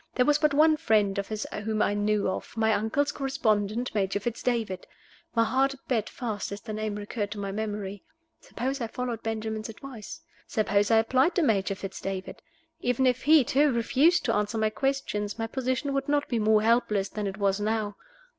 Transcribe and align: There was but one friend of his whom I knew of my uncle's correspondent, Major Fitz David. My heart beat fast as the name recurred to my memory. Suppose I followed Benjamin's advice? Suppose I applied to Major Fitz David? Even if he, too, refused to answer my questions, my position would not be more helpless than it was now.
There 0.15 0.25
was 0.25 0.39
but 0.39 0.55
one 0.55 0.77
friend 0.77 1.15
of 1.19 1.27
his 1.27 1.45
whom 1.63 1.79
I 1.79 1.93
knew 1.93 2.27
of 2.27 2.57
my 2.57 2.73
uncle's 2.73 3.11
correspondent, 3.11 3.93
Major 3.93 4.19
Fitz 4.19 4.41
David. 4.41 4.87
My 5.35 5.43
heart 5.43 5.75
beat 5.87 6.09
fast 6.09 6.51
as 6.51 6.59
the 6.59 6.73
name 6.73 6.95
recurred 6.95 7.29
to 7.33 7.37
my 7.37 7.51
memory. 7.51 8.01
Suppose 8.39 8.81
I 8.81 8.87
followed 8.87 9.21
Benjamin's 9.21 9.69
advice? 9.69 10.19
Suppose 10.47 10.89
I 10.89 10.97
applied 10.97 11.35
to 11.35 11.43
Major 11.43 11.75
Fitz 11.75 12.01
David? 12.01 12.41
Even 12.79 13.05
if 13.05 13.21
he, 13.25 13.43
too, 13.43 13.71
refused 13.71 14.25
to 14.25 14.33
answer 14.33 14.57
my 14.57 14.71
questions, 14.71 15.37
my 15.37 15.45
position 15.45 15.93
would 15.93 16.09
not 16.09 16.27
be 16.27 16.39
more 16.39 16.63
helpless 16.63 17.07
than 17.09 17.27
it 17.27 17.37
was 17.37 17.59
now. 17.59 17.95